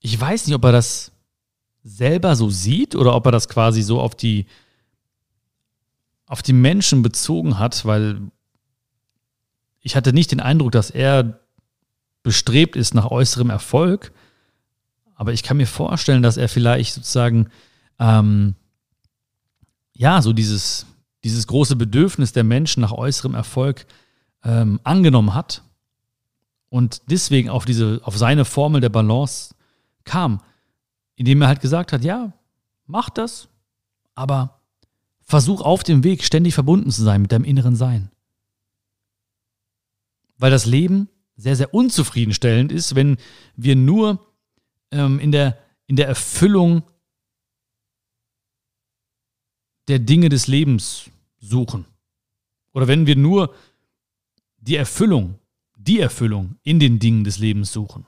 [0.00, 1.12] Ich weiß nicht, ob er das
[1.84, 4.46] selber so sieht oder ob er das quasi so auf die
[6.26, 8.22] auf die Menschen bezogen hat, weil
[9.80, 11.40] ich hatte nicht den Eindruck, dass er
[12.22, 14.12] bestrebt ist nach äußerem Erfolg,
[15.22, 17.48] aber ich kann mir vorstellen, dass er vielleicht sozusagen
[18.00, 18.56] ähm,
[19.92, 20.84] ja so dieses
[21.22, 23.86] dieses große Bedürfnis der Menschen nach äußerem Erfolg
[24.42, 25.62] ähm, angenommen hat
[26.70, 29.54] und deswegen auf diese auf seine Formel der Balance
[30.02, 30.40] kam,
[31.14, 32.32] indem er halt gesagt hat, ja,
[32.86, 33.46] mach das,
[34.16, 34.60] aber
[35.20, 38.10] versuch auf dem Weg ständig verbunden zu sein mit deinem inneren Sein.
[40.36, 43.18] Weil das Leben sehr, sehr unzufriedenstellend ist, wenn
[43.54, 44.31] wir nur
[44.92, 46.84] ähm, in, der, in der Erfüllung
[49.88, 51.86] der Dinge des Lebens suchen.
[52.72, 53.54] Oder wenn wir nur
[54.58, 55.38] die Erfüllung,
[55.76, 58.06] die Erfüllung in den Dingen des Lebens suchen.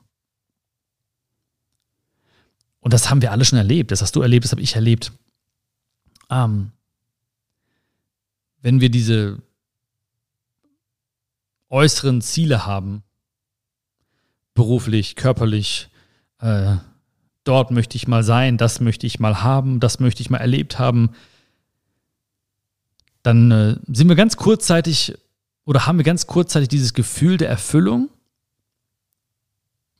[2.78, 3.90] Und das haben wir alle schon erlebt.
[3.90, 5.12] Das hast du erlebt, das habe ich erlebt.
[6.30, 6.70] Ähm,
[8.60, 9.42] wenn wir diese
[11.70, 13.02] äußeren Ziele haben,
[14.54, 15.88] beruflich, körperlich,
[16.44, 16.76] äh,
[17.44, 20.78] dort möchte ich mal sein, das möchte ich mal haben, das möchte ich mal erlebt
[20.78, 21.10] haben,
[23.22, 25.14] dann äh, sind wir ganz kurzzeitig
[25.64, 28.10] oder haben wir ganz kurzzeitig dieses Gefühl der Erfüllung,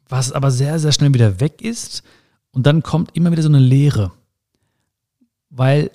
[0.07, 2.03] was aber sehr, sehr schnell wieder weg ist
[2.51, 4.13] und dann kommt immer wieder so eine Leere,
[5.49, 5.91] weil,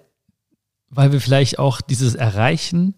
[0.89, 2.95] weil wir vielleicht auch dieses Erreichen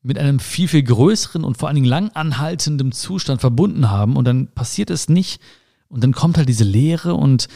[0.00, 4.24] mit einem viel, viel größeren und vor allen Dingen lang anhaltenden Zustand verbunden haben und
[4.24, 5.38] dann passiert es nicht
[5.92, 7.48] und dann kommt halt diese Leere und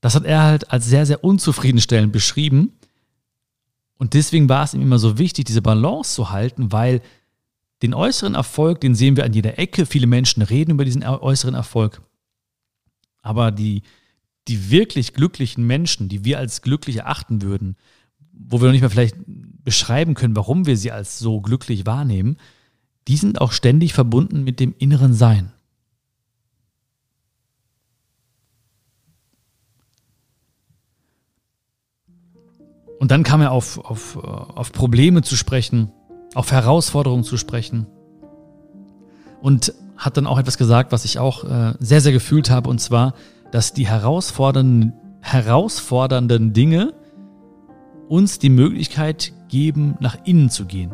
[0.00, 2.72] das hat er halt als sehr, sehr unzufriedenstellend beschrieben.
[3.96, 7.00] Und deswegen war es ihm immer so wichtig, diese Balance zu halten, weil
[7.82, 9.86] den äußeren Erfolg, den sehen wir an jeder Ecke.
[9.86, 12.02] Viele Menschen reden über diesen äußeren Erfolg.
[13.22, 13.82] Aber die,
[14.48, 17.76] die wirklich glücklichen Menschen, die wir als glücklich erachten würden,
[18.32, 19.16] wo wir noch nicht mal vielleicht
[19.62, 22.36] beschreiben können, warum wir sie als so glücklich wahrnehmen,
[23.06, 25.52] die sind auch ständig verbunden mit dem inneren Sein.
[32.98, 35.92] Und dann kam er auf, auf, auf Probleme zu sprechen,
[36.34, 37.86] auf Herausforderungen zu sprechen.
[39.40, 42.80] Und hat dann auch etwas gesagt, was ich auch äh, sehr, sehr gefühlt habe, und
[42.80, 43.14] zwar,
[43.50, 46.94] dass die herausfordernden, herausfordernden Dinge
[48.08, 50.92] uns die Möglichkeit geben, nach innen zu gehen.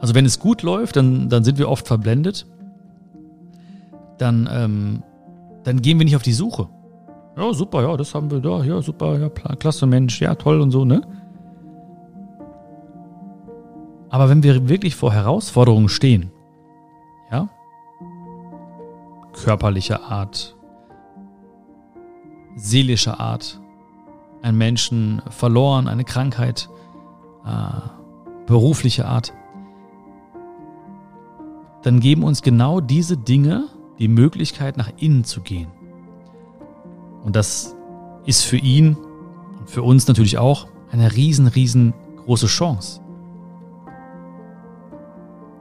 [0.00, 2.46] Also wenn es gut läuft, dann, dann sind wir oft verblendet.
[4.16, 5.02] Dann, ähm,
[5.64, 6.68] dann gehen wir nicht auf die Suche.
[7.38, 10.72] Ja, super, ja, das haben wir da, ja, super, ja, klasse Mensch, ja, toll und
[10.72, 11.02] so, ne?
[14.10, 16.32] Aber wenn wir wirklich vor Herausforderungen stehen,
[17.30, 17.48] ja,
[19.44, 20.56] körperlicher Art,
[22.56, 23.60] seelischer Art,
[24.42, 26.68] ein Menschen verloren, eine Krankheit,
[27.46, 29.32] äh, berufliche Art,
[31.82, 33.68] dann geben uns genau diese Dinge
[34.00, 35.77] die Möglichkeit, nach innen zu gehen.
[37.24, 37.74] Und das
[38.24, 38.96] ist für ihn
[39.58, 43.00] und für uns natürlich auch eine riesen, riesengroße Chance.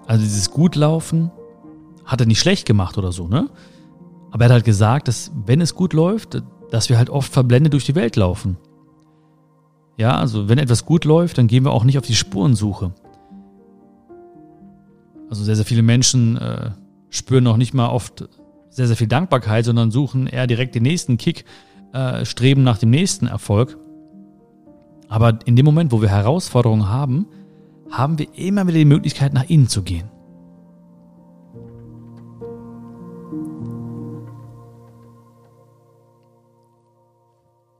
[0.06, 1.32] Also dieses Gutlaufen
[2.06, 3.50] hat er nicht schlecht gemacht oder so, ne?
[4.32, 6.42] Aber er hat halt gesagt, dass wenn es gut läuft,
[6.72, 8.58] dass wir halt oft verblendet durch die Welt laufen.
[9.98, 12.94] Ja, also wenn etwas gut läuft, dann gehen wir auch nicht auf die Spurensuche.
[15.30, 16.72] Also sehr, sehr viele Menschen äh,
[17.10, 18.30] spüren noch nicht mal oft
[18.70, 21.46] sehr, sehr viel Dankbarkeit, sondern suchen eher direkt den nächsten Kick,
[21.94, 23.78] äh, streben nach dem nächsten Erfolg.
[25.10, 27.28] Aber in dem Moment, wo wir Herausforderungen haben,
[27.90, 30.10] haben wir immer wieder die Möglichkeit, nach innen zu gehen.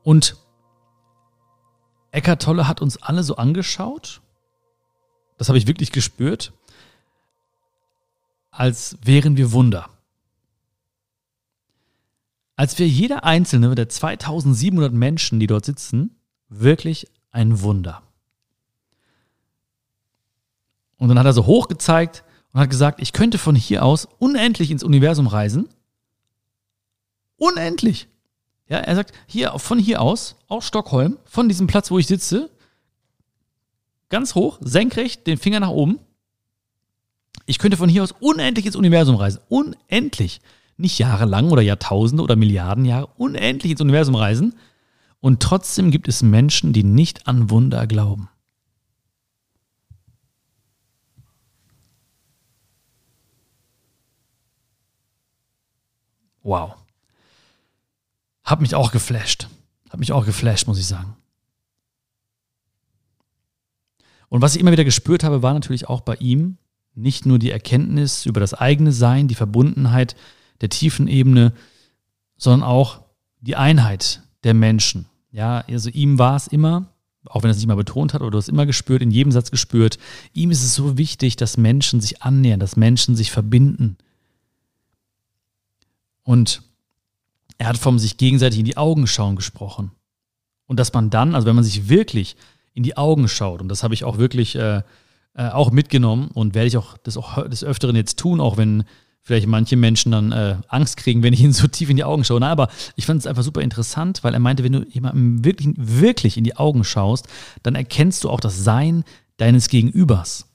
[0.04, 0.38] Und
[2.12, 4.22] Eckart Tolle hat uns alle so angeschaut,
[5.38, 6.54] das habe ich wirklich gespürt,
[8.50, 9.90] als wären wir Wunder.
[12.58, 16.18] Als wäre jeder einzelne der 2700 Menschen, die dort sitzen,
[16.50, 18.02] wirklich ein Wunder.
[20.98, 24.08] Und dann hat er so hoch gezeigt und hat gesagt, ich könnte von hier aus
[24.18, 25.70] unendlich ins Universum reisen.
[27.38, 28.08] Unendlich.
[28.68, 32.50] Ja, er sagt, hier, von hier aus, aus Stockholm, von diesem Platz, wo ich sitze,
[34.10, 36.00] ganz hoch, senkrecht, den Finger nach oben.
[37.46, 39.42] Ich könnte von hier aus unendlich ins Universum reisen.
[39.48, 40.42] Unendlich.
[40.78, 44.56] Nicht jahrelang oder Jahrtausende oder Milliarden Jahre, unendlich ins Universum reisen.
[45.20, 48.30] Und trotzdem gibt es Menschen, die nicht an Wunder glauben.
[56.44, 56.76] Wow.
[58.44, 59.50] Hat mich auch geflasht.
[59.90, 61.18] Hat mich auch geflasht, muss ich sagen.
[64.30, 66.58] Und was ich immer wieder gespürt habe, war natürlich auch bei ihm
[66.96, 70.16] nicht nur die Erkenntnis über das eigene Sein, die Verbundenheit
[70.62, 71.54] der tiefen Ebene,
[72.38, 73.02] sondern auch
[73.42, 75.06] die Einheit der Menschen.
[75.32, 76.88] Ja, also ihm war es immer,
[77.26, 79.52] auch wenn er es nicht mal betont hat, oder hast immer gespürt, in jedem Satz
[79.52, 79.98] gespürt,
[80.34, 83.98] ihm ist es so wichtig, dass Menschen sich annähern, dass Menschen sich verbinden.
[86.24, 86.62] Und
[87.58, 89.92] er hat vom sich gegenseitig in die Augen schauen gesprochen.
[90.66, 92.36] Und dass man dann, also wenn man sich wirklich
[92.74, 94.82] in die Augen schaut, und das habe ich auch wirklich äh,
[95.34, 98.84] äh, auch mitgenommen und werde ich auch das auch des Öfteren jetzt tun, auch wenn
[99.28, 102.24] vielleicht manche Menschen dann äh, Angst kriegen, wenn ich ihnen so tief in die Augen
[102.24, 102.40] schaue.
[102.40, 105.74] Na, aber ich fand es einfach super interessant, weil er meinte, wenn du jemandem wirklich,
[105.76, 107.28] wirklich in die Augen schaust,
[107.62, 109.04] dann erkennst du auch das Sein
[109.36, 110.46] deines Gegenübers.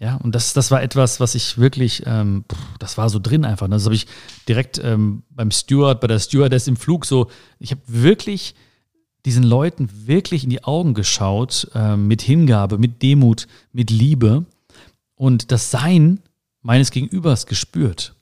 [0.00, 2.44] Ja, und das, das war etwas, was ich wirklich, ähm,
[2.80, 3.68] das war so drin einfach.
[3.68, 4.08] Das habe ich
[4.48, 8.56] direkt ähm, beim Steward, bei der Stewardess im Flug so, ich habe wirklich
[9.24, 14.44] diesen Leuten wirklich in die Augen geschaut, äh, mit Hingabe, mit Demut, mit Liebe
[15.14, 16.20] und das Sein
[16.62, 18.14] meines Gegenübers gespürt.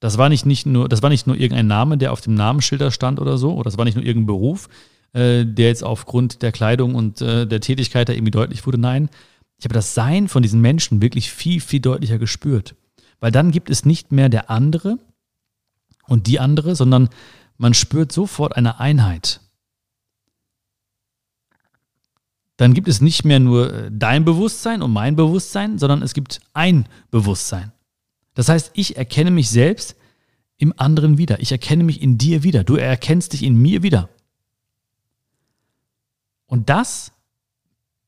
[0.00, 2.90] Das war nicht, nicht nur, das war nicht nur irgendein Name, der auf dem Namensschilder
[2.90, 4.68] stand oder so, oder das war nicht nur irgendein Beruf,
[5.12, 8.78] äh, der jetzt aufgrund der Kleidung und äh, der Tätigkeit da irgendwie deutlich wurde.
[8.78, 9.10] Nein,
[9.58, 12.74] ich habe das Sein von diesen Menschen wirklich viel, viel deutlicher gespürt.
[13.20, 14.98] Weil dann gibt es nicht mehr der andere
[16.08, 17.08] und die andere, sondern
[17.58, 19.40] man spürt sofort eine Einheit.
[22.62, 26.40] Dann gibt es nicht mehr nur äh, dein Bewusstsein und mein Bewusstsein, sondern es gibt
[26.52, 27.72] ein Bewusstsein.
[28.34, 29.96] Das heißt, ich erkenne mich selbst
[30.58, 31.40] im anderen wieder.
[31.40, 32.62] Ich erkenne mich in dir wieder.
[32.62, 34.10] Du erkennst dich in mir wieder.
[36.46, 37.10] Und das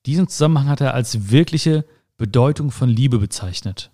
[0.06, 1.84] diesen Zusammenhang hat er als wirkliche
[2.16, 3.90] Bedeutung von Liebe bezeichnet.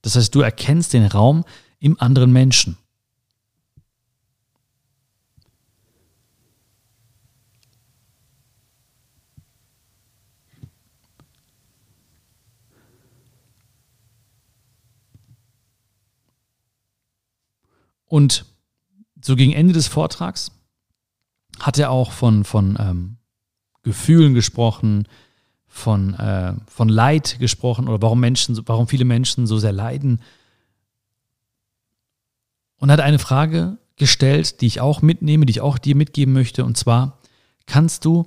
[0.00, 1.44] Das heißt, du erkennst den Raum
[1.78, 2.78] im anderen Menschen.
[18.12, 18.44] Und
[19.22, 20.52] so gegen Ende des Vortrags
[21.58, 23.16] hat er auch von, von ähm,
[23.84, 25.08] Gefühlen gesprochen,
[25.66, 30.20] von, äh, von Leid gesprochen oder warum Menschen, warum viele Menschen so sehr leiden.
[32.76, 36.66] Und hat eine Frage gestellt, die ich auch mitnehme, die ich auch dir mitgeben möchte.
[36.66, 37.18] Und zwar,
[37.64, 38.26] kannst du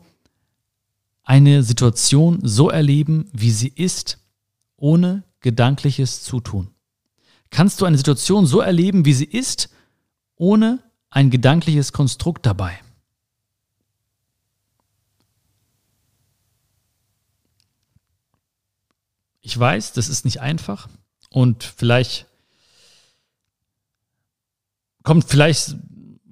[1.21, 4.17] eine Situation so erleben, wie sie ist,
[4.78, 6.71] ohne gedankliches Zutun?
[7.52, 9.69] Kannst du eine Situation so erleben, wie sie ist,
[10.36, 12.80] ohne ein gedankliches Konstrukt dabei?
[19.41, 20.88] Ich weiß, das ist nicht einfach
[21.30, 22.26] und vielleicht
[25.04, 25.76] kommt vielleicht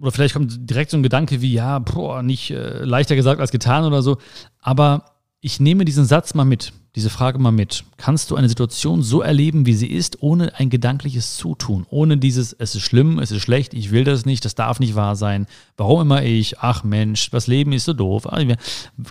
[0.02, 3.52] oder vielleicht kommt direkt so ein Gedanke wie ja, boah, nicht äh, leichter gesagt als
[3.52, 4.18] getan oder so,
[4.60, 5.13] aber
[5.46, 7.84] ich nehme diesen Satz mal mit, diese Frage mal mit.
[7.98, 12.54] Kannst du eine Situation so erleben, wie sie ist, ohne ein gedankliches Zutun, ohne dieses,
[12.54, 15.46] es ist schlimm, es ist schlecht, ich will das nicht, das darf nicht wahr sein,
[15.76, 18.26] warum immer ich, ach Mensch, das Leben ist so doof.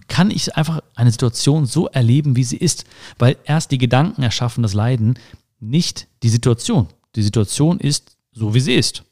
[0.09, 2.87] Kann ich einfach eine Situation so erleben, wie sie ist?
[3.19, 5.19] Weil erst die Gedanken erschaffen das Leiden,
[5.61, 6.87] nicht die Situation.
[7.15, 9.05] Die Situation ist so, wie sie ist.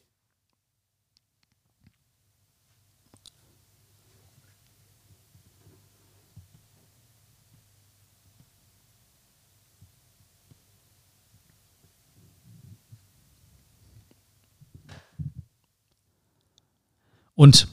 [17.41, 17.69] Und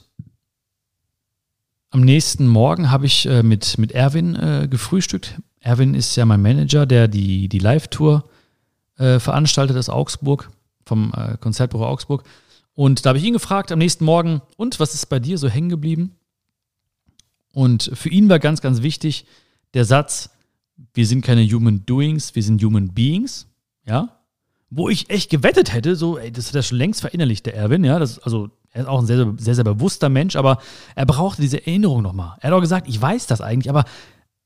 [1.91, 5.39] am nächsten Morgen habe ich äh, mit, mit Erwin äh, gefrühstückt.
[5.59, 8.27] Erwin ist ja mein Manager, der die, die Live-Tour
[8.97, 10.49] äh, veranstaltet aus Augsburg,
[10.87, 12.23] vom äh, Konzertbüro Augsburg.
[12.73, 15.47] Und da habe ich ihn gefragt am nächsten Morgen, und was ist bei dir so
[15.47, 16.15] hängen geblieben?
[17.53, 19.27] Und für ihn war ganz, ganz wichtig
[19.75, 20.31] der Satz,
[20.95, 23.45] wir sind keine Human Doings, wir sind Human Beings.
[23.85, 24.19] Ja,
[24.71, 27.83] wo ich echt gewettet hätte, so, ey, das hat er schon längst verinnerlicht, der Erwin,
[27.83, 30.59] ja, das, also er ist auch ein sehr, sehr, sehr bewusster Mensch, aber
[30.95, 32.37] er brauchte diese Erinnerung nochmal.
[32.39, 33.85] Er hat auch gesagt, ich weiß das eigentlich, aber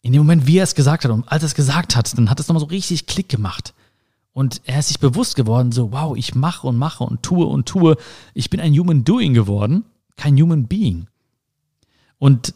[0.01, 2.29] in dem Moment, wie er es gesagt hat und als er es gesagt hat, dann
[2.29, 3.73] hat es nochmal so richtig Klick gemacht.
[4.33, 7.67] Und er ist sich bewusst geworden, so, wow, ich mache und mache und tue und
[7.67, 7.97] tue.
[8.33, 9.86] Ich bin ein Human Doing geworden,
[10.17, 11.07] kein Human Being.
[12.17, 12.55] Und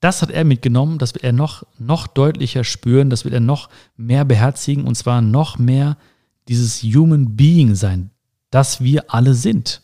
[0.00, 3.68] das hat er mitgenommen, das wird er noch, noch deutlicher spüren, das wird er noch
[3.96, 5.98] mehr beherzigen und zwar noch mehr
[6.48, 8.10] dieses Human Being sein,
[8.50, 9.82] das wir alle sind.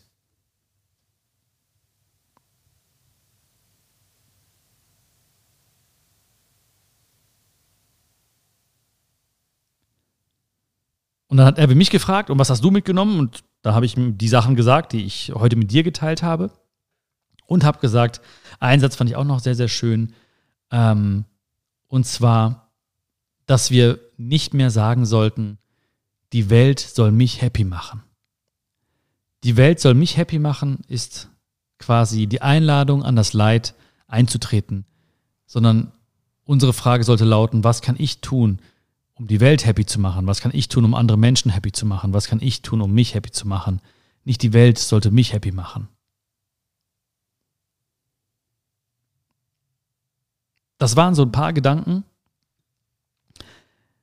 [11.28, 13.18] Und dann hat er mich gefragt, und was hast du mitgenommen?
[13.18, 16.50] Und da habe ich ihm die Sachen gesagt, die ich heute mit dir geteilt habe.
[17.46, 18.20] Und habe gesagt,
[18.58, 20.12] einen Satz fand ich auch noch sehr, sehr schön.
[20.70, 21.24] Ähm,
[21.88, 22.72] und zwar,
[23.46, 25.58] dass wir nicht mehr sagen sollten,
[26.32, 28.02] die Welt soll mich happy machen.
[29.44, 31.28] Die Welt soll mich happy machen ist
[31.78, 33.74] quasi die Einladung an das Leid
[34.08, 34.86] einzutreten,
[35.46, 35.92] sondern
[36.44, 38.60] unsere Frage sollte lauten, was kann ich tun,
[39.16, 40.26] um die Welt happy zu machen?
[40.26, 42.12] Was kann ich tun, um andere Menschen happy zu machen?
[42.12, 43.80] Was kann ich tun, um mich happy zu machen?
[44.24, 45.88] Nicht die Welt sollte mich happy machen.
[50.78, 52.04] Das waren so ein paar Gedanken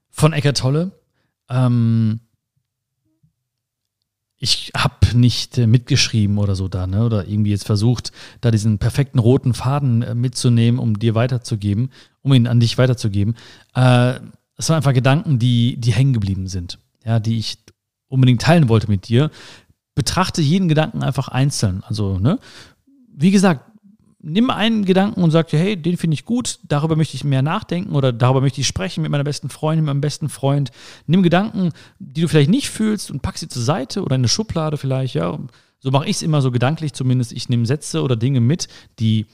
[0.10, 0.92] von Eckart Tolle,
[1.50, 2.20] ähm,
[4.38, 7.06] ich habe nicht äh, mitgeschrieben oder so da, ne?
[7.06, 11.92] Oder irgendwie jetzt versucht, da diesen perfekten roten Faden äh, mitzunehmen, um dir weiterzugeben,
[12.24, 13.36] um ihn an dich weiterzugeben.
[13.74, 14.20] Äh,
[14.58, 17.58] es waren einfach Gedanken, die, die hängen geblieben sind, ja, die ich
[18.08, 19.32] unbedingt teilen wollte mit dir.
[19.96, 21.84] Betrachte jeden Gedanken einfach einzeln.
[21.86, 22.40] Also, ne?
[23.16, 23.72] Wie gesagt,
[24.24, 27.42] nimm einen Gedanken und sag dir, hey, den finde ich gut, darüber möchte ich mehr
[27.42, 30.72] nachdenken oder darüber möchte ich sprechen mit meiner besten Freundin, mit meinem besten Freund.
[31.06, 34.30] Nimm Gedanken, die du vielleicht nicht fühlst und pack sie zur Seite oder in eine
[34.30, 35.38] Schublade vielleicht, ja.
[35.80, 37.34] So mache ich es immer so gedanklich zumindest.
[37.34, 39.26] Ich nehme Sätze oder Dinge mit, die,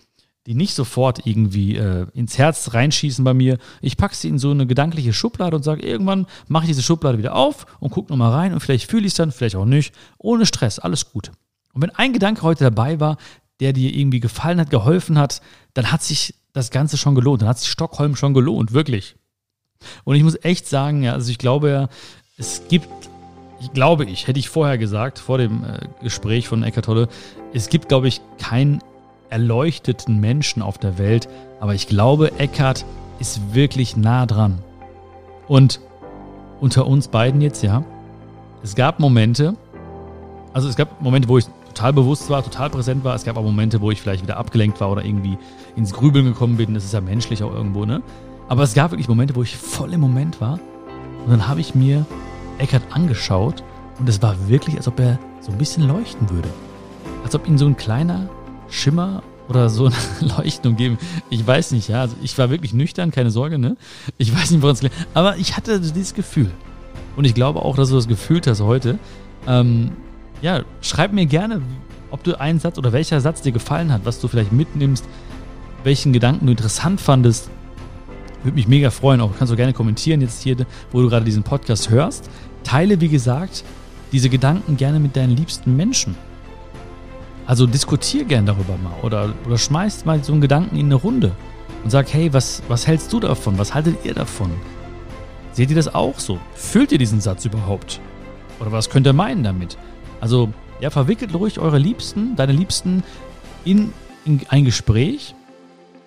[0.50, 3.60] die nicht sofort irgendwie äh, ins Herz reinschießen bei mir.
[3.82, 7.20] Ich packe sie in so eine gedankliche Schublade und sage, irgendwann mache ich diese Schublade
[7.20, 9.94] wieder auf und gucke nochmal rein und vielleicht fühle ich es dann, vielleicht auch nicht.
[10.18, 11.30] Ohne Stress, alles gut.
[11.74, 13.18] Und wenn ein Gedanke heute dabei war,
[13.60, 15.44] der dir irgendwie gefallen hat, geholfen hat,
[15.76, 17.44] dann hat sich das Ganze schon gelohnt.
[17.44, 19.18] Dann hat sich Stockholm schon gelohnt, wirklich.
[20.04, 21.90] Und ich muss echt sagen, ja, also ich glaube ja,
[22.38, 22.90] es gibt,
[23.62, 27.08] ich glaube ich, hätte ich vorher gesagt, vor dem äh, Gespräch von Eckart Tolle,
[27.54, 28.82] es gibt, glaube ich, keinen
[29.30, 32.86] erleuchteten Menschen auf der Welt, aber ich glaube, Eckart
[33.20, 34.60] ist wirklich nah dran.
[35.48, 35.80] Und
[36.60, 37.84] unter uns beiden jetzt, ja,
[38.64, 39.56] es gab Momente,
[40.54, 43.16] also es gab Momente, wo ich total bewusst war, total präsent war.
[43.16, 45.38] Es gab auch Momente, wo ich vielleicht wieder abgelenkt war oder irgendwie
[45.76, 46.74] ins Grübeln gekommen bin.
[46.74, 48.02] Das ist ja menschlich auch irgendwo, ne?
[48.50, 50.60] Aber es gab wirklich Momente, wo ich voll im Moment war.
[51.26, 52.06] Und dann habe ich mir
[52.58, 53.64] Eckert angeschaut
[54.00, 56.50] und es war wirklich, als ob er so ein bisschen leuchten würde.
[57.24, 58.28] Als ob ihn so ein kleiner
[58.70, 59.96] Schimmer oder so eine
[60.38, 60.98] Leuchtung geben.
[61.30, 62.02] Ich weiß nicht, ja.
[62.02, 63.76] Also ich war wirklich nüchtern, keine Sorge, ne?
[64.18, 64.96] Ich weiß nicht, woran es liegt.
[65.14, 66.52] Aber ich hatte dieses Gefühl.
[67.16, 69.00] Und ich glaube auch, dass du das gefühlt hast heute.
[69.48, 69.92] Ähm,
[70.42, 71.62] ja, schreib mir gerne,
[72.12, 75.06] ob du einen Satz oder welcher Satz dir gefallen hat, was du vielleicht mitnimmst,
[75.84, 77.50] welchen Gedanken du interessant fandest.
[78.44, 79.20] Würde mich mega freuen.
[79.20, 80.56] Auch kannst du gerne kommentieren jetzt hier,
[80.92, 82.30] wo du gerade diesen Podcast hörst.
[82.64, 83.64] Teile, wie gesagt,
[84.12, 86.16] diese Gedanken gerne mit deinen liebsten Menschen.
[87.50, 91.32] Also diskutier gerne darüber mal oder, oder schmeißt mal so einen Gedanken in eine Runde
[91.84, 93.58] und sag, hey, was, was hältst du davon?
[93.58, 94.52] Was haltet ihr davon?
[95.52, 96.38] Seht ihr das auch so?
[96.54, 98.02] Fühlt ihr diesen Satz überhaupt?
[98.60, 99.80] Oder was könnt ihr meinen damit?
[100.22, 103.02] Also, ja, verwickelt ruhig eure Liebsten, deine Liebsten
[103.66, 103.94] in,
[104.26, 105.34] in ein Gespräch,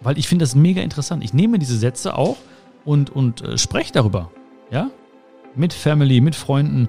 [0.01, 1.25] weil ich finde das mega interessant.
[1.25, 2.37] Ich nehme diese Sätze auch
[2.85, 4.31] und, und äh, spreche darüber.
[4.71, 4.93] Ja?
[5.57, 6.89] Mit Family, mit Freunden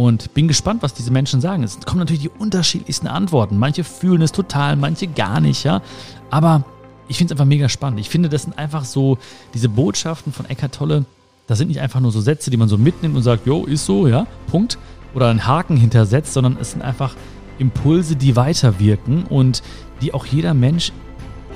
[0.00, 1.62] und bin gespannt, was diese Menschen sagen.
[1.62, 3.58] Es kommen natürlich die unterschiedlichsten Antworten.
[3.58, 5.82] Manche fühlen es total, manche gar nicht, ja.
[6.30, 6.64] Aber
[7.06, 8.00] ich finde es einfach mega spannend.
[8.00, 9.18] Ich finde, das sind einfach so
[9.52, 11.04] diese Botschaften von Eckart Tolle.
[11.48, 13.84] Das sind nicht einfach nur so Sätze, die man so mitnimmt und sagt, jo, ist
[13.84, 14.78] so, ja, Punkt
[15.14, 17.14] oder einen Haken hintersetzt, sondern es sind einfach
[17.58, 19.62] Impulse, die weiterwirken und
[20.00, 20.92] die auch jeder Mensch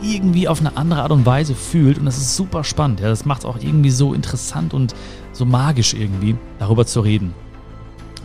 [0.02, 1.96] irgendwie auf eine andere Art und Weise fühlt.
[1.96, 3.00] Und das ist super spannend.
[3.00, 4.94] Ja, das macht es auch irgendwie so interessant und
[5.32, 7.32] so magisch irgendwie, darüber zu reden.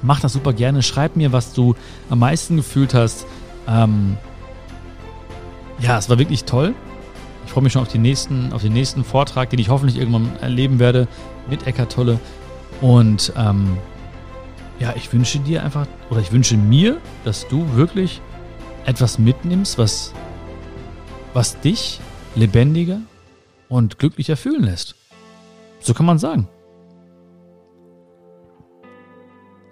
[0.02, 0.84] Mach das super gerne.
[0.84, 1.76] Schreib mir, was du
[2.10, 3.26] am meisten gefühlt hast.
[3.68, 4.18] Ähm,
[5.80, 6.74] ja, es war wirklich toll.
[7.46, 10.80] Ich freue mich schon auf, nächsten, auf den nächsten Vortrag, den ich hoffentlich irgendwann erleben
[10.80, 11.08] werde
[11.50, 12.20] mit Eckart Tolle.
[12.82, 13.78] Und ähm,
[14.80, 18.22] ja, ich wünsche dir einfach, oder ich wünsche mir, dass du wirklich
[18.86, 20.14] etwas mitnimmst, was,
[21.34, 22.00] was dich
[22.36, 23.02] lebendiger
[23.68, 24.96] und glücklicher fühlen lässt.
[25.80, 26.48] So kann man sagen.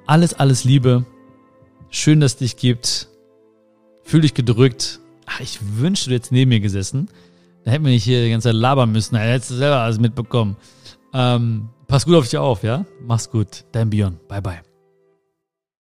[0.08, 1.06] Alles, alles Liebe.
[1.90, 3.10] Schön, dass es dich gibt.
[4.04, 5.02] Fühl dich gedrückt.
[5.26, 7.10] Ach, ich wünschte, du hättest neben mir gesessen.
[7.66, 9.16] Da hätten wir nicht hier die ganze Zeit labern müssen.
[9.16, 10.56] Da hättest du selber alles mitbekommen.
[11.14, 12.86] Ähm, pass gut auf dich auf, ja?
[13.06, 13.66] Mach's gut.
[13.74, 14.18] Dein Bion.
[14.30, 14.67] Bye, bye.